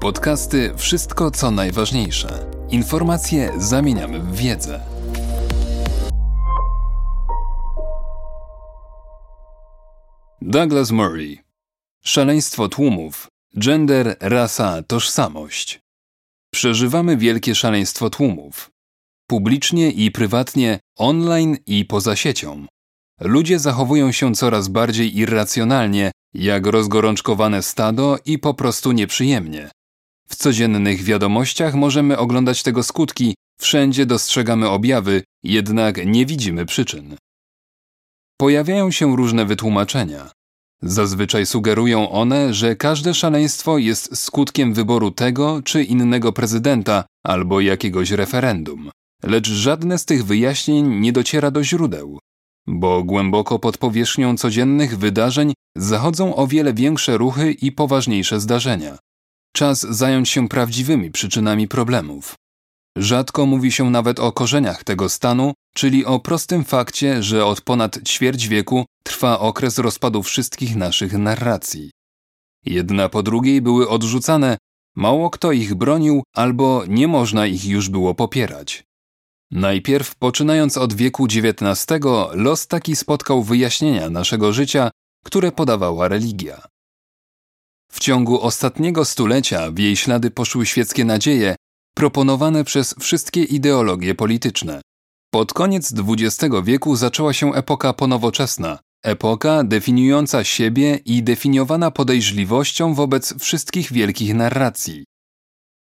[0.00, 2.50] Podcasty Wszystko co najważniejsze.
[2.70, 4.80] Informacje zamieniamy w wiedzę.
[10.42, 11.38] Douglas Murray.
[12.04, 13.28] Szaleństwo tłumów.
[13.56, 15.80] Gender, rasa, tożsamość.
[16.50, 18.70] Przeżywamy wielkie szaleństwo tłumów.
[19.26, 22.66] Publicznie i prywatnie, online i poza siecią.
[23.20, 29.70] Ludzie zachowują się coraz bardziej irracjonalnie, jak rozgorączkowane stado i po prostu nieprzyjemnie.
[30.28, 37.16] W codziennych wiadomościach możemy oglądać tego skutki, wszędzie dostrzegamy objawy, jednak nie widzimy przyczyn.
[38.36, 40.30] Pojawiają się różne wytłumaczenia.
[40.82, 48.10] Zazwyczaj sugerują one, że każde szaleństwo jest skutkiem wyboru tego czy innego prezydenta albo jakiegoś
[48.10, 48.90] referendum.
[49.22, 52.18] Lecz żadne z tych wyjaśnień nie dociera do źródeł,
[52.66, 58.98] bo głęboko pod powierzchnią codziennych wydarzeń zachodzą o wiele większe ruchy i poważniejsze zdarzenia.
[59.52, 62.34] Czas zająć się prawdziwymi przyczynami problemów.
[62.98, 67.98] Rzadko mówi się nawet o korzeniach tego stanu, czyli o prostym fakcie, że od ponad
[68.08, 71.90] ćwierć wieku trwa okres rozpadu wszystkich naszych narracji.
[72.64, 74.58] Jedna po drugiej były odrzucane,
[74.96, 78.84] mało kto ich bronił albo nie można ich już było popierać.
[79.50, 81.86] Najpierw, poczynając od wieku XIX,
[82.32, 84.90] los taki spotkał wyjaśnienia naszego życia,
[85.24, 86.62] które podawała religia.
[87.92, 91.56] W ciągu ostatniego stulecia w jej ślady poszły świeckie nadzieje,
[91.94, 94.80] proponowane przez wszystkie ideologie polityczne.
[95.30, 103.34] Pod koniec XX wieku zaczęła się epoka ponowoczesna, epoka definiująca siebie i definiowana podejrzliwością wobec
[103.38, 105.04] wszystkich wielkich narracji.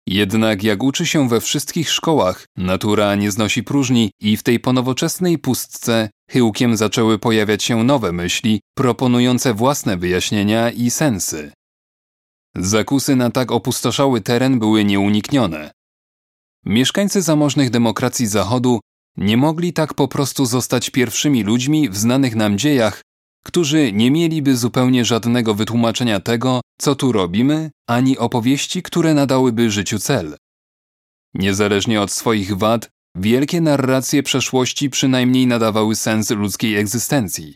[0.08, 5.38] Jednak jak uczy się we wszystkich szkołach, natura nie znosi próżni i w tej ponowoczesnej
[5.38, 11.52] pustce chyłkiem zaczęły pojawiać się nowe myśli, proponujące własne wyjaśnienia i sensy.
[12.58, 15.70] Zakusy na tak opustoszały teren były nieuniknione.
[16.64, 18.80] Mieszkańcy zamożnych demokracji Zachodu
[19.16, 23.02] nie mogli tak po prostu zostać pierwszymi ludźmi w znanych nam dziejach,
[23.44, 29.98] którzy nie mieliby zupełnie żadnego wytłumaczenia tego, co tu robimy, ani opowieści, które nadałyby życiu
[29.98, 30.36] cel.
[31.34, 37.54] Niezależnie od swoich wad, wielkie narracje przeszłości przynajmniej nadawały sens ludzkiej egzystencji.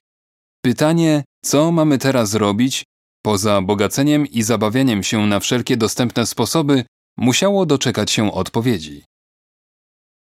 [0.65, 2.85] Pytanie, co mamy teraz robić,
[3.23, 6.85] poza bogaceniem i zabawianiem się na wszelkie dostępne sposoby,
[7.17, 9.05] musiało doczekać się odpowiedzi.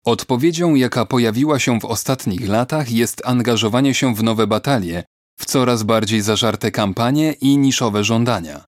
[0.05, 5.05] Odpowiedzią, jaka pojawiła się w ostatnich latach, jest angażowanie się w nowe batalie,
[5.39, 8.65] w coraz bardziej zażarte kampanie i niszowe żądania.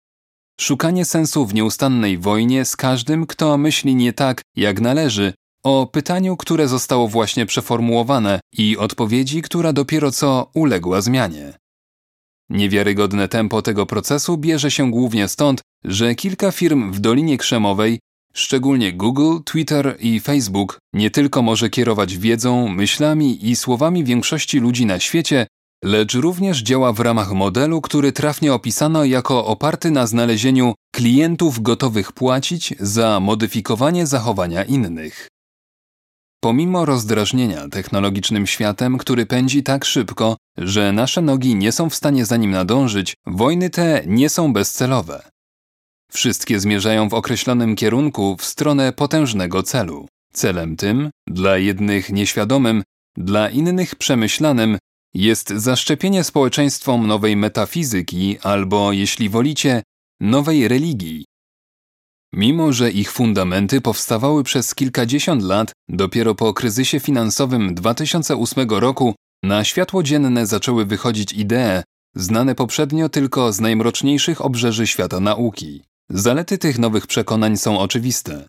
[0.61, 5.33] Szukanie sensu w nieustannej wojnie z każdym, kto myśli nie tak, jak należy,
[5.65, 11.59] o pytaniu, które zostało właśnie przeformułowane i odpowiedzi, która dopiero co uległa zmianie.
[12.51, 17.99] Niewiarygodne tempo tego procesu bierze się głównie stąd, że kilka firm w Dolinie Krzemowej,
[18.35, 24.87] szczególnie Google, Twitter i Facebook, nie tylko może kierować wiedzą, myślami i słowami większości ludzi
[24.87, 25.47] na świecie,
[25.85, 32.13] lecz również działa w ramach modelu, który trafnie opisano jako oparty na znalezieniu klientów gotowych
[32.13, 35.29] płacić za modyfikowanie zachowania innych.
[36.43, 42.27] Pomimo rozdrażnienia technologicznym światem, który pędzi tak szybko, że nasze nogi nie są w stanie
[42.27, 45.31] za nim nadążyć, wojny te nie są bezcelowe.
[46.13, 50.09] Wszystkie zmierzają w określonym kierunku w stronę potężnego celu.
[50.33, 52.83] Celem tym, dla jednych nieświadomym,
[53.17, 54.79] dla innych przemyślanym,
[55.15, 59.83] jest zaszczepienie społeczeństwom nowej metafizyki albo, jeśli wolicie,
[60.21, 61.25] nowej religii.
[62.33, 69.65] Mimo, że ich fundamenty powstawały przez kilkadziesiąt lat, dopiero po kryzysie finansowym 2008 roku na
[69.65, 71.83] światło dzienne zaczęły wychodzić idee,
[72.15, 75.83] znane poprzednio tylko z najmroczniejszych obrzeży świata nauki.
[76.11, 78.47] Zalety tych nowych przekonań są oczywiste.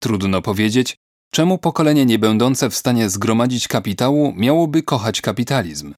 [0.00, 0.96] Trudno powiedzieć,
[1.32, 5.94] czemu pokolenie niebędące w stanie zgromadzić kapitału miałoby kochać kapitalizm.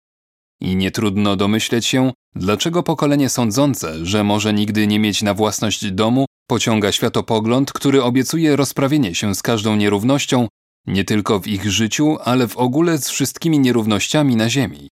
[0.61, 5.91] I nie trudno domyśleć się, dlaczego pokolenie sądzące, że może nigdy nie mieć na własność
[5.91, 10.49] domu, pociąga światopogląd, który obiecuje rozprawienie się z każdą nierównością,
[10.87, 14.89] nie tylko w ich życiu, ale w ogóle z wszystkimi nierównościami na Ziemi.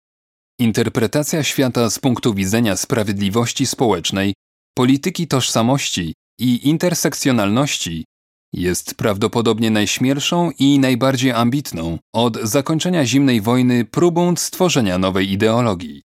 [0.59, 4.33] Interpretacja świata z punktu widzenia sprawiedliwości społecznej,
[4.75, 8.05] polityki tożsamości i intersekcjonalności
[8.53, 16.01] jest prawdopodobnie najśmielszą i najbardziej ambitną od zakończenia zimnej wojny próbą stworzenia nowej ideologii.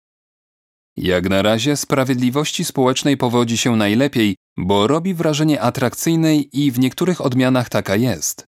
[0.98, 7.22] Jak na razie sprawiedliwości społecznej powodzi się najlepiej, bo robi wrażenie atrakcyjnej i w niektórych
[7.22, 8.46] odmianach taka jest.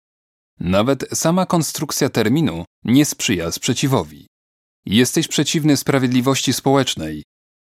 [0.59, 4.27] Nawet sama konstrukcja terminu nie sprzyja sprzeciwowi.
[4.86, 7.24] Jesteś przeciwny sprawiedliwości społecznej.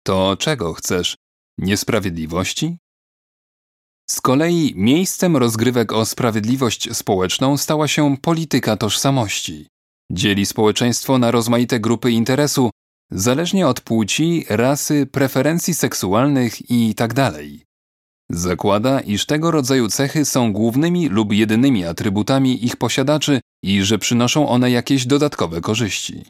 [0.04, 1.16] To czego chcesz?
[1.58, 2.78] Niesprawiedliwości?
[4.10, 9.68] Z kolei miejscem rozgrywek o sprawiedliwość społeczną stała się polityka tożsamości.
[10.12, 12.70] Dzieli społeczeństwo na rozmaite grupy interesu,
[13.12, 17.32] zależnie od płci, rasy, preferencji seksualnych itd.
[18.34, 24.50] Zakłada, iż tego rodzaju cechy są głównymi lub jedynymi atrybutami ich posiadaczy i że przynoszą
[24.50, 26.26] one jakieś dodatkowe korzyści.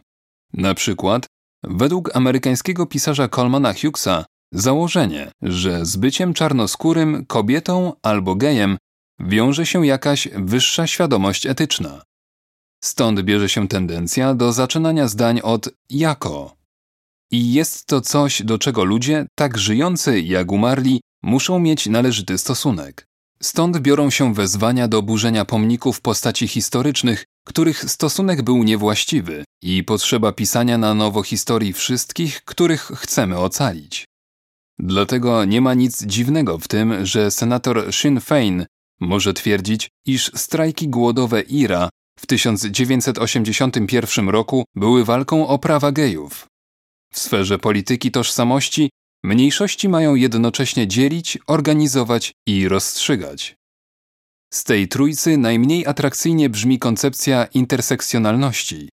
[0.53, 1.25] Na przykład,
[1.63, 8.77] według amerykańskiego pisarza Colmana Hughesa, założenie, że z byciem czarnoskórym, kobietą albo gejem
[9.19, 12.01] wiąże się jakaś wyższa świadomość etyczna.
[12.83, 16.55] Stąd bierze się tendencja do zaczynania zdań od jako.
[17.31, 23.07] I jest to coś, do czego ludzie, tak żyjący jak umarli, muszą mieć należyty stosunek.
[23.41, 30.31] Stąd biorą się wezwania do burzenia pomników postaci historycznych, których stosunek był niewłaściwy i potrzeba
[30.31, 34.05] pisania na nowo historii wszystkich, których chcemy ocalić.
[34.79, 38.65] Dlatego nie ma nic dziwnego w tym, że senator Sinn Fein
[38.99, 41.89] może twierdzić, iż strajki głodowe IRA
[42.19, 46.47] w 1981 roku były walką o prawa gejów.
[47.13, 48.89] W sferze polityki tożsamości
[49.23, 53.55] mniejszości mają jednocześnie dzielić, organizować i rozstrzygać.
[54.53, 58.89] Z tej trójcy najmniej atrakcyjnie brzmi koncepcja intersekcjonalności.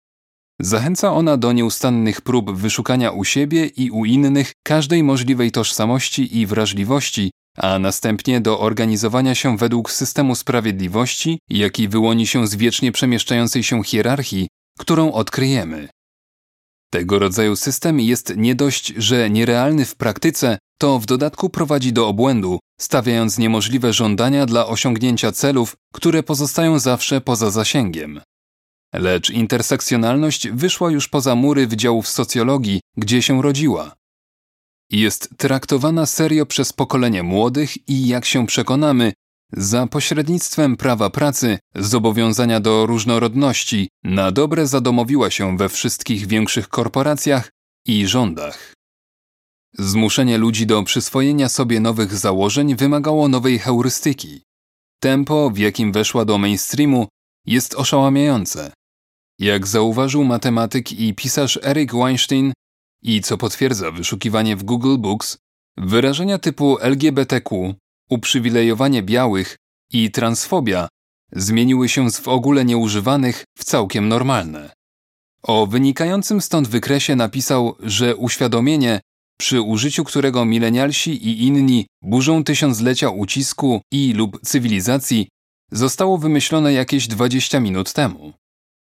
[0.61, 6.45] Zachęca ona do nieustannych prób wyszukania u siebie i u innych każdej możliwej tożsamości i
[6.45, 13.63] wrażliwości, a następnie do organizowania się według systemu sprawiedliwości, jaki wyłoni się z wiecznie przemieszczającej
[13.63, 14.47] się hierarchii,
[14.79, 15.89] którą odkryjemy.
[16.89, 22.07] Tego rodzaju system jest nie dość, że nierealny w praktyce, to w dodatku prowadzi do
[22.07, 28.21] obłędu, stawiając niemożliwe żądania dla osiągnięcia celów, które pozostają zawsze poza zasięgiem.
[28.93, 33.95] Lecz intersekcjonalność wyszła już poza mury wydziałów socjologii, gdzie się rodziła.
[34.91, 39.13] Jest traktowana serio przez pokolenie młodych i, jak się przekonamy,
[39.53, 47.49] za pośrednictwem prawa pracy, zobowiązania do różnorodności, na dobre zadomowiła się we wszystkich większych korporacjach
[47.85, 48.73] i rządach.
[49.73, 54.41] Zmuszenie ludzi do przyswojenia sobie nowych założeń wymagało nowej heurystyki.
[54.99, 57.07] Tempo, w jakim weszła do mainstreamu,
[57.45, 58.73] jest oszałamiające.
[59.39, 62.53] Jak zauważył matematyk i pisarz Eric Weinstein,
[63.03, 65.37] i co potwierdza wyszukiwanie w Google Books,
[65.77, 67.75] wyrażenia typu LGBTQ,
[68.09, 69.57] uprzywilejowanie białych
[69.91, 70.87] i transfobia
[71.31, 74.71] zmieniły się z w ogóle nieużywanych w całkiem normalne.
[75.43, 79.01] O wynikającym stąd wykresie napisał, że uświadomienie,
[79.37, 85.27] przy użyciu którego milenialsi i inni burzą tysiąclecia ucisku i lub cywilizacji,
[85.71, 88.33] zostało wymyślone jakieś 20 minut temu.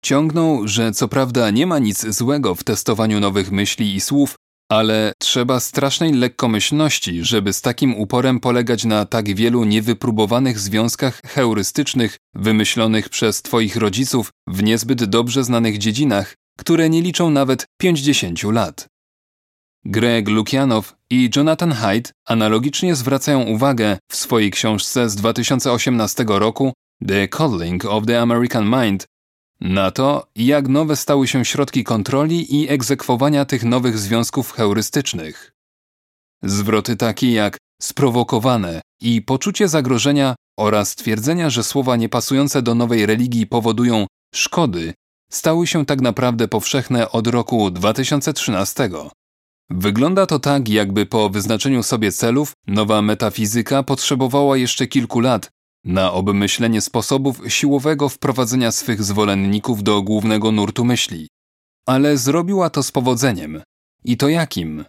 [0.03, 4.35] Ciągnął, że co prawda nie ma nic złego w testowaniu nowych myśli i słów,
[4.69, 12.17] ale trzeba strasznej lekkomyślności, żeby z takim uporem polegać na tak wielu niewypróbowanych związkach heurystycznych
[12.33, 18.87] wymyślonych przez Twoich rodziców w niezbyt dobrze znanych dziedzinach, które nie liczą nawet 50 lat.
[19.85, 26.73] Greg Lukianow i Jonathan Haidt analogicznie zwracają uwagę w swojej książce z 2018 roku
[27.07, 29.05] The Coddling of the American Mind
[29.61, 35.51] na to, jak nowe stały się środki kontroli i egzekwowania tych nowych związków heurystycznych.
[36.43, 43.47] Zwroty takie jak sprowokowane i poczucie zagrożenia oraz twierdzenia, że słowa niepasujące do nowej religii
[43.47, 44.93] powodują szkody,
[45.31, 48.89] stały się tak naprawdę powszechne od roku 2013.
[49.69, 55.49] Wygląda to tak, jakby po wyznaczeniu sobie celów nowa metafizyka potrzebowała jeszcze kilku lat,
[55.83, 61.27] na obmyślenie sposobów siłowego wprowadzenia swych zwolenników do głównego nurtu myśli.
[61.85, 63.61] Ale zrobiła to z powodzeniem.
[64.03, 64.85] I to jakim?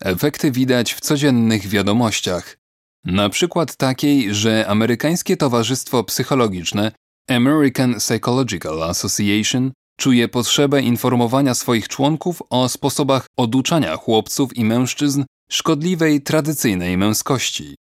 [0.00, 2.56] Efekty widać w codziennych wiadomościach.
[3.04, 6.92] Na przykład takiej, że amerykańskie towarzystwo psychologiczne
[7.28, 16.22] American Psychological Association czuje potrzebę informowania swoich członków o sposobach oduczania chłopców i mężczyzn szkodliwej
[16.22, 17.74] tradycyjnej męskości.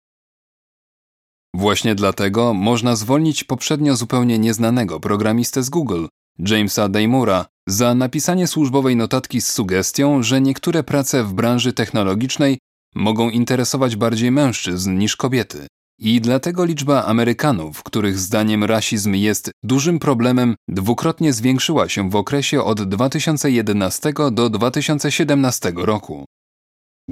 [1.55, 6.05] Właśnie dlatego można zwolnić poprzednio zupełnie nieznanego programistę z Google,
[6.39, 12.57] Jamesa Daymura, za napisanie służbowej notatki z sugestią, że niektóre prace w branży technologicznej
[12.95, 15.67] mogą interesować bardziej mężczyzn niż kobiety.
[15.99, 22.63] I dlatego liczba Amerykanów, których zdaniem rasizm jest dużym problemem, dwukrotnie zwiększyła się w okresie
[22.63, 26.25] od 2011 do 2017 roku.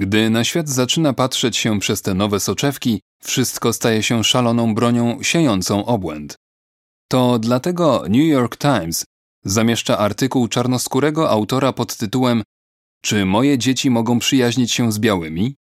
[0.00, 5.22] Gdy na świat zaczyna patrzeć się przez te nowe soczewki, wszystko staje się szaloną bronią
[5.22, 6.36] siejącą obłęd.
[7.08, 9.04] To dlatego New York Times
[9.44, 12.42] zamieszcza artykuł czarnoskórego autora pod tytułem
[13.02, 15.54] Czy moje dzieci mogą przyjaźnić się z białymi?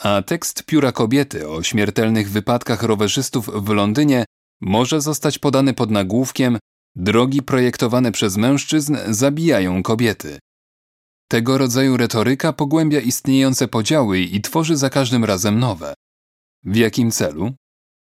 [0.00, 4.24] a tekst pióra kobiety o śmiertelnych wypadkach rowerzystów w Londynie
[4.60, 6.58] może zostać podany pod nagłówkiem
[6.96, 10.38] Drogi projektowane przez mężczyzn zabijają kobiety.
[11.28, 15.94] Tego rodzaju retoryka pogłębia istniejące podziały i tworzy za każdym razem nowe.
[16.64, 17.52] W jakim celu?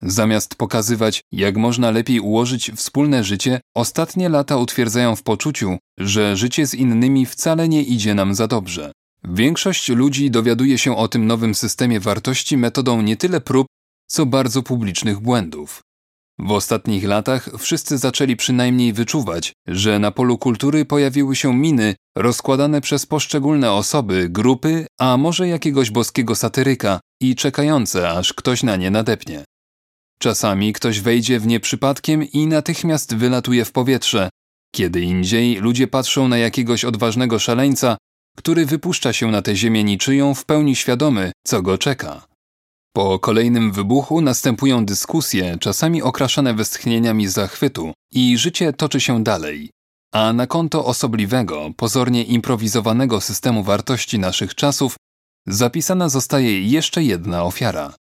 [0.01, 6.67] Zamiast pokazywać, jak można lepiej ułożyć wspólne życie, ostatnie lata utwierdzają w poczuciu, że życie
[6.67, 8.91] z innymi wcale nie idzie nam za dobrze.
[9.23, 13.67] Większość ludzi dowiaduje się o tym nowym systemie wartości metodą nie tyle prób,
[14.07, 15.81] co bardzo publicznych błędów.
[16.39, 22.81] W ostatnich latach wszyscy zaczęli przynajmniej wyczuwać, że na polu kultury pojawiły się miny rozkładane
[22.81, 28.91] przez poszczególne osoby, grupy, a może jakiegoś boskiego satyryka i czekające, aż ktoś na nie
[28.91, 29.43] nadepnie.
[30.19, 34.29] Czasami ktoś wejdzie w nie przypadkiem i natychmiast wylatuje w powietrze.
[34.75, 37.97] Kiedy indziej ludzie patrzą na jakiegoś odważnego szaleńca,
[38.35, 42.32] który wypuszcza się na tę ziemię niczyją w pełni świadomy, co go czeka.
[42.95, 49.69] Po kolejnym wybuchu następują dyskusje, czasami okraszane westchnieniami zachwytu, i życie toczy się dalej.
[50.13, 54.95] A na konto osobliwego, pozornie improwizowanego systemu wartości naszych czasów
[55.47, 57.93] zapisana zostaje jeszcze jedna ofiara.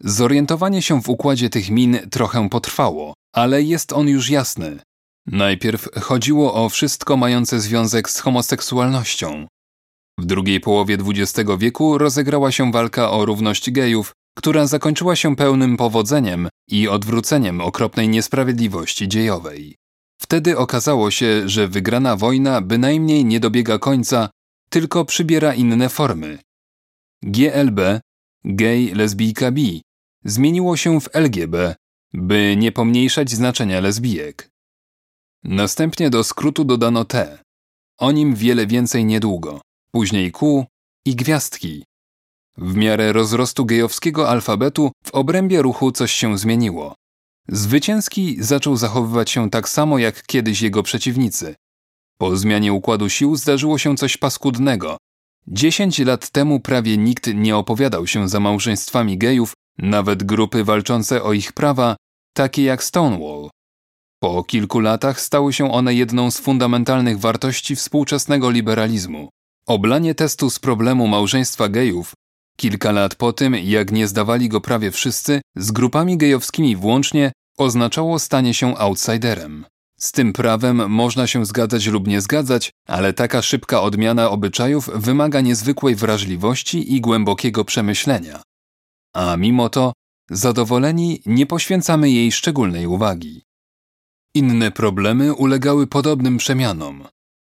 [0.00, 4.78] Zorientowanie się w układzie tych min trochę potrwało, ale jest on już jasny.
[5.26, 9.46] Najpierw chodziło o wszystko mające związek z homoseksualnością.
[10.18, 15.76] W drugiej połowie XX wieku rozegrała się walka o równość gejów, która zakończyła się pełnym
[15.76, 19.76] powodzeniem i odwróceniem okropnej niesprawiedliwości dziejowej.
[20.20, 24.30] Wtedy okazało się, że wygrana wojna bynajmniej nie dobiega końca,
[24.70, 26.38] tylko przybiera inne formy.
[27.22, 28.00] GLB,
[28.44, 29.82] gay, lesbijka, bi,
[30.24, 31.74] zmieniło się w LGB,
[32.12, 34.50] by nie pomniejszać znaczenia lesbijek.
[35.44, 37.38] Następnie do skrótu dodano T.
[37.98, 39.60] O nim wiele więcej niedługo.
[39.92, 40.66] Później Q
[41.04, 41.84] i gwiazdki,
[42.58, 46.94] w miarę rozrostu gejowskiego alfabetu w obrębie ruchu coś się zmieniło.
[47.48, 51.54] Zwycięski zaczął zachowywać się tak samo jak kiedyś jego przeciwnicy.
[52.18, 54.96] Po zmianie układu sił zdarzyło się coś paskudnego.
[55.46, 61.32] Dziesięć lat temu prawie nikt nie opowiadał się za małżeństwami gejów, nawet grupy walczące o
[61.32, 61.96] ich prawa,
[62.34, 63.50] takie jak Stonewall.
[64.22, 69.28] Po kilku latach stały się one jedną z fundamentalnych wartości współczesnego liberalizmu.
[69.66, 72.12] Oblanie testu z problemu małżeństwa gejów
[72.60, 78.18] Kilka lat po tym, jak nie zdawali go prawie wszyscy, z grupami gejowskimi włącznie, oznaczało
[78.18, 79.66] stanie się outsiderem.
[79.98, 85.40] Z tym prawem można się zgadzać lub nie zgadzać, ale taka szybka odmiana obyczajów wymaga
[85.40, 88.42] niezwykłej wrażliwości i głębokiego przemyślenia.
[89.14, 89.92] A mimo to,
[90.30, 93.42] zadowoleni, nie poświęcamy jej szczególnej uwagi.
[94.34, 97.08] Inne problemy ulegały podobnym przemianom.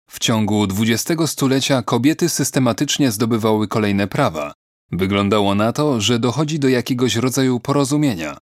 [0.09, 4.53] W ciągu XX stulecia kobiety systematycznie zdobywały kolejne prawa,
[4.97, 8.37] Wyglądało na to, że dochodzi do jakiegoś rodzaju porozumienia.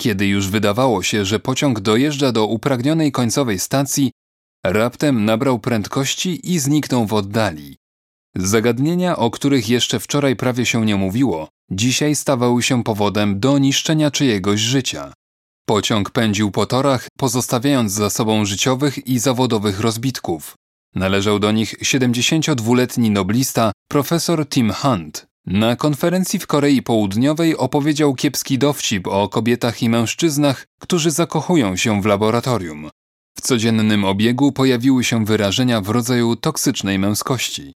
[0.00, 4.12] Kiedy już wydawało się, że pociąg dojeżdża do upragnionej końcowej stacji,
[4.64, 7.76] raptem nabrał prędkości i zniknął w oddali.
[8.36, 14.10] Zagadnienia, o których jeszcze wczoraj prawie się nie mówiło, dzisiaj stawały się powodem do niszczenia
[14.10, 15.12] czyjegoś życia.
[15.66, 20.54] Pociąg pędził po torach, pozostawiając za sobą życiowych i zawodowych rozbitków.
[20.94, 25.27] Należał do nich 72-letni noblista profesor Tim Hunt.
[25.50, 32.02] Na konferencji w Korei Południowej opowiedział kiepski dowcip o kobietach i mężczyznach, którzy zakochują się
[32.02, 32.90] w laboratorium.
[33.38, 37.72] W codziennym obiegu pojawiły się wyrażenia w rodzaju toksycznej męskości.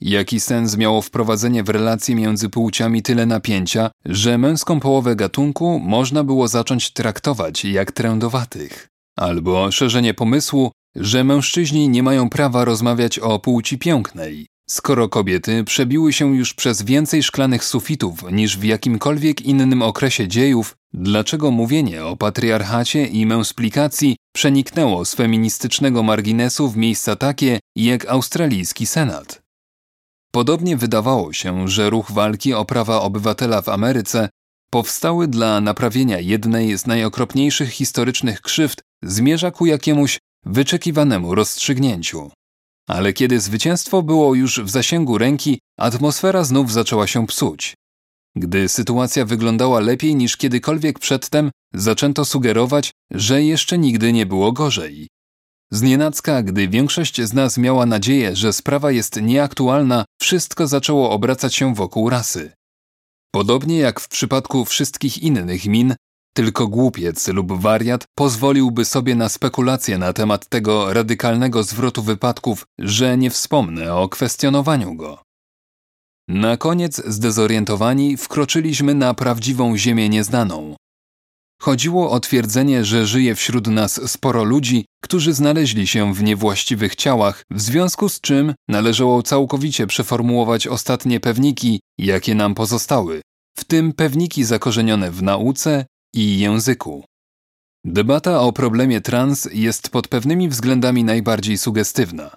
[0.00, 6.24] Jaki sens miało wprowadzenie w relacje między płciami tyle napięcia, że męską połowę gatunku można
[6.24, 8.88] było zacząć traktować jak trędowatych?
[9.16, 16.12] Albo szerzenie pomysłu, że mężczyźni nie mają prawa rozmawiać o płci pięknej, Skoro kobiety przebiły
[16.12, 22.16] się już przez więcej szklanych sufitów niż w jakimkolwiek innym okresie dziejów, dlaczego mówienie o
[22.16, 29.42] patriarchacie i męsplikacji przeniknęło z feministycznego marginesu w miejsca takie jak australijski senat?
[30.32, 34.28] Podobnie wydawało się, że ruch walki o prawa obywatela w Ameryce
[34.70, 42.30] powstały dla naprawienia jednej z najokropniejszych historycznych krzywd zmierza ku jakiemuś wyczekiwanemu rozstrzygnięciu.
[42.90, 47.74] Ale kiedy zwycięstwo było już w zasięgu ręki, atmosfera znów zaczęła się psuć.
[48.36, 55.08] Gdy sytuacja wyglądała lepiej niż kiedykolwiek przedtem, zaczęto sugerować, że jeszcze nigdy nie było gorzej.
[55.72, 61.74] Znienacka, gdy większość z nas miała nadzieję, że sprawa jest nieaktualna, wszystko zaczęło obracać się
[61.74, 62.52] wokół rasy.
[63.32, 65.94] Podobnie jak w przypadku wszystkich innych min,
[66.34, 73.18] tylko głupiec lub wariat pozwoliłby sobie na spekulacje na temat tego radykalnego zwrotu wypadków, że
[73.18, 75.22] nie wspomnę o kwestionowaniu go.
[76.28, 80.76] Na koniec, zdezorientowani, wkroczyliśmy na prawdziwą ziemię nieznaną.
[81.62, 87.42] Chodziło o twierdzenie, że żyje wśród nas sporo ludzi, którzy znaleźli się w niewłaściwych ciałach,
[87.50, 93.20] w związku z czym należało całkowicie przeformułować ostatnie pewniki, jakie nam pozostały,
[93.58, 97.04] w tym pewniki zakorzenione w nauce i języku.
[97.84, 102.36] Debata o problemie trans jest pod pewnymi względami najbardziej sugestywna.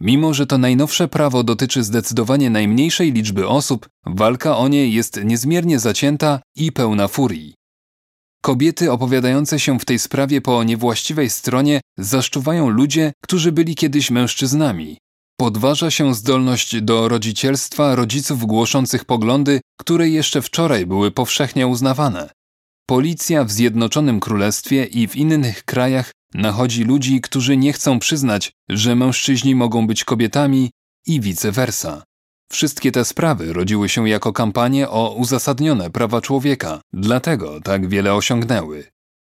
[0.00, 5.78] Mimo, że to najnowsze prawo dotyczy zdecydowanie najmniejszej liczby osób, walka o nie jest niezmiernie
[5.78, 7.54] zacięta i pełna furii.
[8.42, 14.98] Kobiety opowiadające się w tej sprawie po niewłaściwej stronie zaszczuwają ludzie, którzy byli kiedyś mężczyznami.
[15.36, 22.30] Podważa się zdolność do rodzicielstwa rodziców głoszących poglądy, które jeszcze wczoraj były powszechnie uznawane.
[22.90, 28.96] Policja w Zjednoczonym Królestwie i w innych krajach nachodzi ludzi, którzy nie chcą przyznać, że
[28.96, 30.70] mężczyźni mogą być kobietami
[31.06, 32.02] i vice versa.
[32.52, 38.84] Wszystkie te sprawy rodziły się jako kampanie o uzasadnione prawa człowieka, dlatego tak wiele osiągnęły.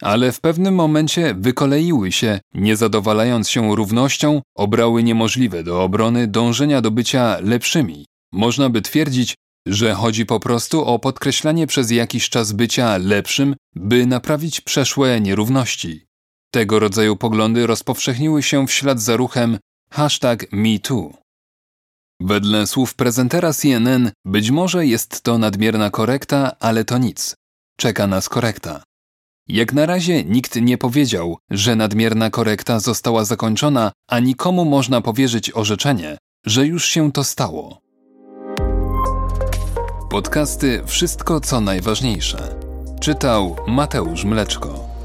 [0.02, 6.80] Ale w pewnym momencie wykoleiły się, nie zadowalając się równością, obrały niemożliwe do obrony dążenia
[6.80, 8.06] do bycia lepszymi.
[8.32, 9.34] Można by twierdzić,
[9.66, 16.06] że chodzi po prostu o podkreślanie przez jakiś czas bycia lepszym, by naprawić przeszłe nierówności.
[16.50, 19.58] Tego rodzaju poglądy rozpowszechniły się w ślad za ruchem
[19.90, 21.12] hashtag MeToo.
[22.20, 27.34] Wedle słów prezentera CNN, być może jest to nadmierna korekta, ale to nic.
[27.76, 28.82] Czeka nas korekta.
[29.48, 35.50] Jak na razie nikt nie powiedział, że nadmierna korekta została zakończona, a nikomu można powierzyć
[35.54, 37.85] orzeczenie, że już się to stało.
[40.10, 42.54] Podcasty Wszystko co najważniejsze.
[43.00, 44.95] Czytał Mateusz Mleczko.